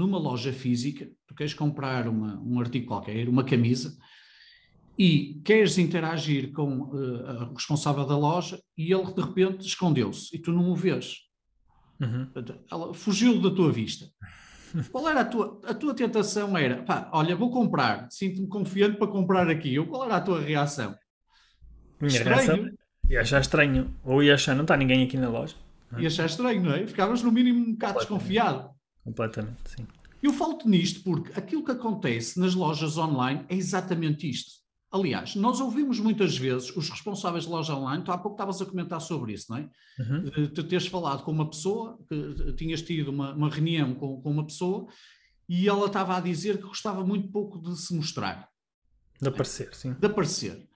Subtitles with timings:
[0.00, 3.94] numa loja física, tu queres comprar uma, um artigo qualquer, uma camisa,
[4.98, 10.38] e queres interagir com uh, o responsável da loja e ele de repente escondeu-se e
[10.38, 11.18] tu não o vês.
[12.00, 12.30] Uhum.
[12.70, 14.06] Ela fugiu da tua vista.
[14.90, 16.56] Qual era a tua, a tua tentação?
[16.56, 19.84] Era, pá, olha, vou comprar, sinto-me confiante para comprar aqui.
[19.84, 20.96] Qual era a tua reação?
[22.00, 22.36] Minha estranho.
[22.36, 22.70] reação
[23.10, 23.94] ia achar estranho.
[24.02, 25.56] Ou ia achar, não está ninguém aqui na loja.
[25.92, 26.00] É?
[26.00, 26.86] Ia achar estranho, não é?
[26.86, 28.70] Ficavas no mínimo um bocado desconfiado.
[29.04, 29.86] Completamente, sim.
[30.22, 34.60] Eu falo nisto porque aquilo que acontece nas lojas online é exatamente isto.
[34.92, 38.66] Aliás, nós ouvimos muitas vezes os responsáveis de loja online, tu há pouco estavas a
[38.66, 39.70] comentar sobre isso, não é?
[40.00, 40.48] Uhum.
[40.48, 44.44] Tu teres falado com uma pessoa, que tinhas tido uma, uma reunião com, com, uma
[44.44, 44.88] pessoa
[45.48, 48.48] e ela estava a dizer que gostava muito pouco de se mostrar.
[49.22, 49.92] De aparecer, sim.
[49.92, 50.68] De aparecer.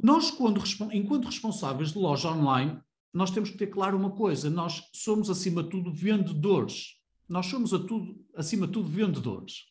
[0.00, 2.78] Nós, quando, enquanto responsáveis de loja online,
[3.12, 6.96] nós temos que ter claro uma coisa: nós somos, acima de tudo, vendedores.
[7.28, 9.64] Nós somos, a tudo, acima de tudo, vendedores.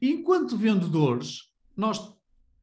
[0.00, 2.14] E enquanto vendedores, nós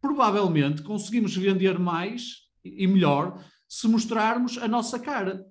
[0.01, 5.45] provavelmente conseguimos vender mais e melhor se mostrarmos a nossa cara.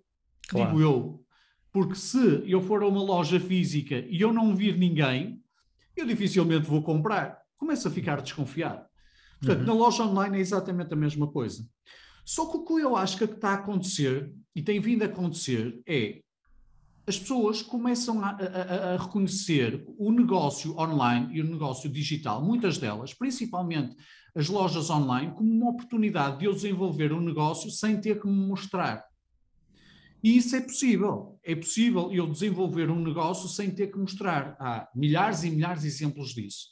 [0.48, 0.70] Claro.
[0.70, 1.24] Digo eu.
[1.72, 5.42] Porque se eu for a uma loja física e eu não vir ninguém,
[5.96, 7.38] eu dificilmente vou comprar.
[7.56, 8.86] Começo a ficar desconfiado.
[9.40, 9.66] Portanto, uhum.
[9.66, 11.66] na loja online é exatamente a mesma coisa.
[12.24, 15.80] Só que o que eu acho que está a acontecer, e tem vindo a acontecer,
[15.86, 16.22] é
[17.06, 22.78] as pessoas começam a, a, a, reconhecer o negócio online e o negócio digital, muitas
[22.78, 23.96] delas, principalmente
[24.34, 28.46] as lojas online, como uma oportunidade de eu desenvolver um negócio sem ter que me
[28.46, 29.04] mostrar.
[30.22, 31.38] E isso é possível.
[31.44, 34.56] É possível eu desenvolver um negócio sem ter que mostrar.
[34.58, 36.70] Há milhares e milhares de exemplos disso.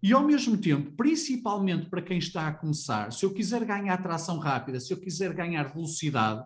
[0.00, 4.38] E ao mesmo tempo, principalmente para quem está a começar, se eu quiser ganhar tração
[4.38, 6.44] rápida, se eu quiser ganhar velocidade,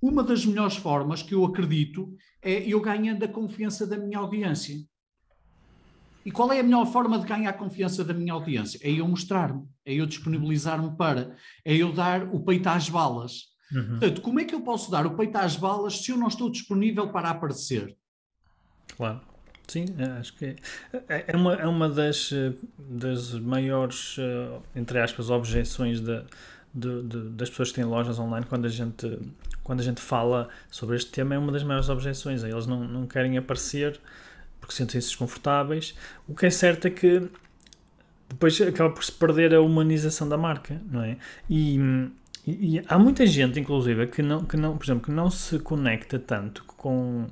[0.00, 4.76] uma das melhores formas que eu acredito é eu ganhando a confiança da minha audiência.
[6.24, 8.78] E qual é a melhor forma de ganhar a confiança da minha audiência?
[8.82, 11.34] É eu mostrar-me, é eu disponibilizar-me para,
[11.64, 13.50] é eu dar o peito às balas.
[13.72, 13.98] Uhum.
[13.98, 16.50] Portanto, como é que eu posso dar o peito às balas se eu não estou
[16.50, 17.96] disponível para aparecer?
[18.96, 19.20] Claro.
[19.66, 20.56] Sim, é, acho que
[21.08, 22.32] é, é, uma, é uma das,
[22.76, 26.26] das maiores, eh, entre aspas, objeções da,
[26.72, 29.18] de, de, das pessoas que têm lojas online quando a gente
[29.62, 32.42] quando a gente fala sobre este tema é uma das maiores objeções.
[32.42, 34.00] Eles não, não querem aparecer
[34.60, 35.94] porque sentem-se desconfortáveis.
[36.26, 37.28] O que é certo é que
[38.28, 41.16] depois acaba por se perder a humanização da marca não é?
[41.48, 41.78] E,
[42.46, 45.58] e, e há muita gente inclusive que não que não por exemplo que não se
[45.58, 47.26] conecta tanto com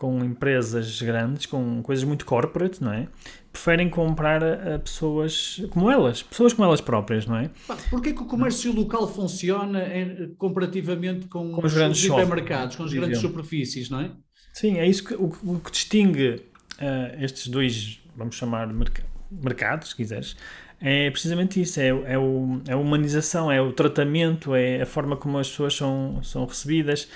[0.00, 3.06] com empresas grandes, com coisas muito corporate, não é?
[3.52, 7.50] Preferem comprar a, a pessoas como elas, pessoas como elas próprias, não é?
[7.90, 12.94] Porquê que o comércio local funciona em, comparativamente com, com os, grandes supermercados, com as
[12.94, 14.10] grandes superfícies, não é?
[14.54, 19.90] Sim, é isso que o, o que distingue uh, estes dois, vamos chamar merc mercados,
[19.90, 20.34] se quiseres,
[20.80, 25.14] é precisamente isso, é, é, o, é a humanização, é o tratamento, é a forma
[25.14, 27.06] como as pessoas são, são recebidas,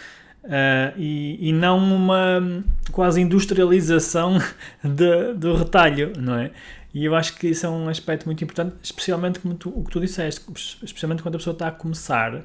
[0.45, 2.63] Uh, e, e, não uma
[2.93, 4.37] quase industrialização
[4.85, 6.51] de, do retalho, não é?
[6.93, 9.91] E eu acho que isso é um aspecto muito importante, especialmente como tu, o que
[9.91, 10.45] tu disseste,
[10.83, 12.45] especialmente quando a pessoa está a começar, uh,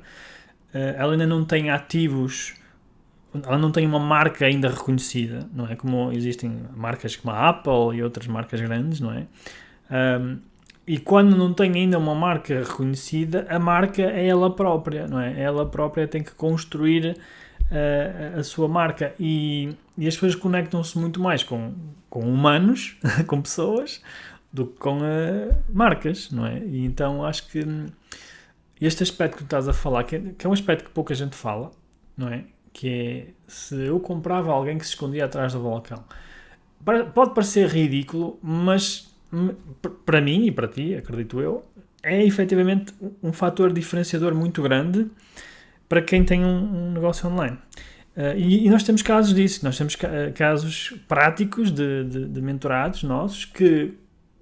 [0.73, 2.53] ela ainda não tem ativos,
[3.43, 5.75] ela não tem uma marca ainda reconhecida, não é?
[5.75, 9.27] Como existem marcas como a Apple e outras marcas grandes, não é?
[9.91, 10.39] Um,
[10.87, 15.39] e quando não tem ainda uma marca reconhecida, a marca é ela própria, não é?
[15.39, 17.15] Ela própria tem que construir
[17.71, 21.73] a, a sua marca e, e as pessoas conectam-se muito mais com,
[22.09, 22.97] com humanos,
[23.27, 24.01] com pessoas,
[24.51, 26.59] do que com uh, marcas, não é?
[26.59, 27.63] E então acho que
[28.81, 31.13] este aspecto que tu estás a falar, que é, que é um aspecto que pouca
[31.13, 31.71] gente fala,
[32.17, 32.45] não é?
[32.73, 36.03] Que é se eu comprava alguém que se escondia atrás do balcão.
[37.13, 39.13] Pode parecer ridículo, mas
[40.05, 41.65] para mim e para ti, acredito eu,
[42.01, 45.09] é efetivamente um fator diferenciador muito grande
[45.89, 47.57] para quem tem um, um negócio online.
[48.15, 52.41] Uh, e, e, nós temos casos disso, nós temos eh, casos práticos de, de, de,
[52.41, 53.93] mentorados nossos que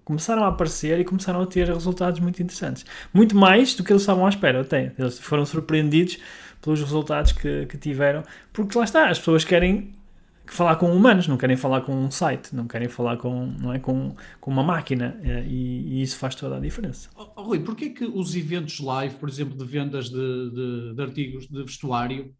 [0.03, 2.85] começaram a aparecer e começaram a ter resultados muito interessantes.
[3.13, 4.93] Muito mais do que eles estavam à espera, até.
[4.97, 6.17] Eles foram surpreendidos
[6.61, 9.93] pelos resultados que, que tiveram, porque lá está, as pessoas querem
[10.47, 13.79] falar com humanos, não querem falar com um site, não querem falar com, não é,
[13.79, 17.09] com, com uma máquina eh, e, e isso faz toda a diferença.
[17.15, 21.01] Oh, oh, Rui, porquê que os eventos live, por exemplo, de vendas de, de, de
[21.01, 22.33] artigos de vestuário,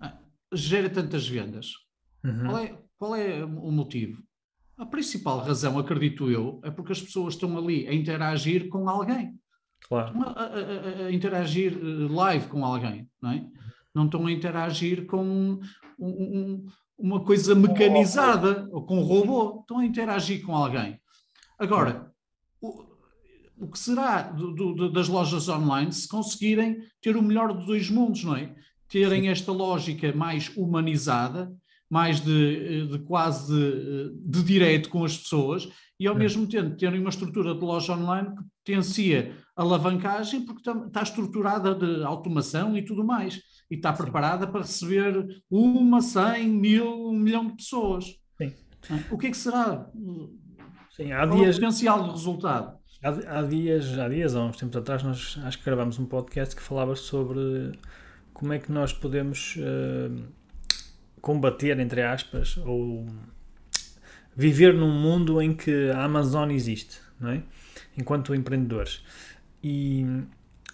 [0.00, 0.16] ah,
[0.52, 1.72] gera tantas vendas?
[2.24, 2.46] Uhum.
[2.46, 4.22] Qual, é, qual é o motivo?
[4.76, 9.34] A principal razão, acredito eu, é porque as pessoas estão ali a interagir com alguém.
[9.88, 10.18] Claro.
[10.22, 13.46] A, a, a, interagir eh, live com alguém, não é?
[13.94, 15.60] Não estão a interagir com um,
[15.98, 16.66] um,
[16.98, 19.60] uma coisa mecanizada ou com um robô.
[19.60, 21.00] Estão a interagir com alguém.
[21.58, 22.12] Agora,
[22.60, 22.84] o,
[23.56, 27.88] o que será do, do, das lojas online se conseguirem ter o melhor dos dois
[27.88, 28.54] mundos, não é?
[28.88, 31.54] Terem esta lógica mais humanizada,
[31.90, 35.68] mais de, de quase de, de direito com as pessoas
[35.98, 41.02] e ao mesmo tempo terem uma estrutura de loja online que potencia alavancagem porque está
[41.02, 43.40] estruturada de automação e tudo mais
[43.70, 48.16] e está preparada para receber uma, cem, mil, um milhão de pessoas.
[48.38, 48.52] Sim.
[49.10, 49.90] O que é que será?
[50.94, 52.78] Sim, há dias, o potencial de resultado?
[53.02, 56.54] Há, há, dias, há dias, há uns tempos atrás, nós acho que gravamos um podcast
[56.54, 57.72] que falava sobre
[58.32, 60.37] como é que nós podemos uh,
[61.20, 63.06] combater, entre aspas, ou
[64.36, 67.42] viver num mundo em que a Amazon existe, não é?
[67.96, 69.04] Enquanto empreendedores.
[69.62, 70.06] E,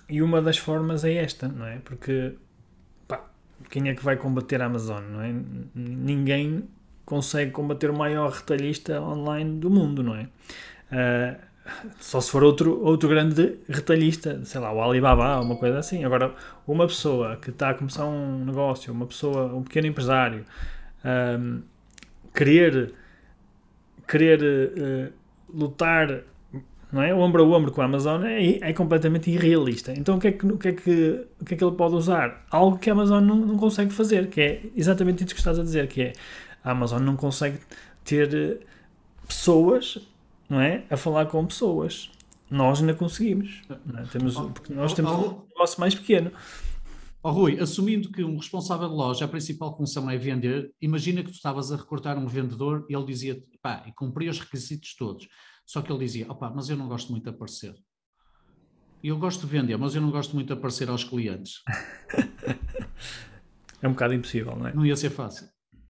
[0.09, 1.79] e uma das formas é esta, não é?
[1.79, 2.35] Porque
[3.71, 5.35] quem é que vai combater a Amazon, não é?
[5.75, 6.69] Ninguém
[7.05, 10.29] consegue combater o maior retalhista online do mundo, não é?
[10.93, 11.54] Uh,
[11.99, 16.05] só se for outro, outro grande retalhista, sei lá, o Alibaba, uma coisa assim.
[16.05, 16.35] Agora,
[16.67, 20.45] uma pessoa que está a começar um negócio, uma pessoa, um pequeno empresário,
[21.05, 21.63] um,
[22.35, 22.93] querer,
[24.07, 25.13] querer uh,
[25.57, 26.25] lutar
[26.95, 27.13] não é?
[27.13, 29.93] Ombro a ombro com a Amazon é, é completamente irrealista.
[29.93, 31.97] Então o que, é que, o, que é que, o que é que ele pode
[31.97, 32.47] usar?
[32.49, 35.63] Algo que a Amazon não, não consegue fazer, que é exatamente isso que estás a
[35.65, 36.13] dizer, que é
[36.63, 37.59] a Amazon não consegue
[38.05, 38.59] ter eh,
[39.27, 39.99] pessoas
[40.49, 40.85] não é?
[40.91, 42.11] a falar com pessoas.
[42.51, 43.63] Nós ainda conseguimos.
[43.71, 44.03] É?
[44.05, 46.31] Temos, porque nós temos um negócio mais pequeno.
[47.23, 51.31] Oh, Rui, assumindo que um responsável de loja, a principal função é vender, imagina que
[51.31, 55.27] tu estavas a recrutar um vendedor e ele dizia, pá, e cumpria os requisitos todos.
[55.65, 57.75] Só que ele dizia: opá, mas eu não gosto muito de aparecer.
[59.03, 61.63] Eu gosto de vender, mas eu não gosto muito de aparecer aos clientes.
[63.81, 64.75] é um bocado impossível, não é?
[64.75, 65.49] Não ia ser fácil.